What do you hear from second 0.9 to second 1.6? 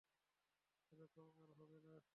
এরকম আর